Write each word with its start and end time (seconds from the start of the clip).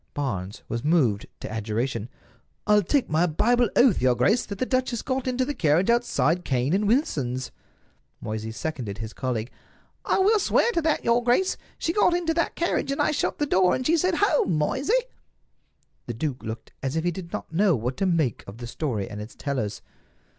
Barnes 0.15 0.63
was 0.67 0.83
moved 0.83 1.27
to 1.41 1.53
adjuration: 1.55 2.09
"I'll 2.65 2.81
take 2.81 3.07
my 3.07 3.27
Bible 3.27 3.69
oath, 3.75 4.01
your 4.01 4.15
grace, 4.15 4.47
that 4.47 4.57
the 4.57 4.65
duchess 4.65 5.03
got 5.03 5.27
into 5.27 5.45
the 5.45 5.53
carriage 5.53 5.91
outside 5.91 6.43
Cane 6.43 6.73
and 6.73 6.87
Wilson's." 6.87 7.51
Moysey 8.19 8.51
seconded 8.51 8.97
his 8.97 9.13
colleague. 9.13 9.51
"I 10.03 10.17
will 10.17 10.39
swear 10.39 10.71
to 10.71 10.81
that, 10.81 11.03
your 11.05 11.23
grace. 11.23 11.55
She 11.77 11.93
got 11.93 12.15
into 12.15 12.33
that 12.33 12.55
carriage, 12.55 12.91
and 12.91 12.99
I 12.99 13.11
shut 13.11 13.37
the 13.37 13.45
door, 13.45 13.75
and 13.75 13.85
she 13.85 13.95
said, 13.95 14.15
'Home, 14.15 14.57
Moysey!'" 14.57 15.05
The 16.07 16.15
duke 16.15 16.41
looked 16.41 16.71
as 16.81 16.95
if 16.95 17.03
he 17.03 17.11
did 17.11 17.31
not 17.31 17.53
know 17.53 17.75
what 17.75 17.95
to 17.97 18.07
make 18.07 18.43
of 18.47 18.57
the 18.57 18.65
story 18.65 19.07
and 19.07 19.21
its 19.21 19.35
tellers. 19.35 19.83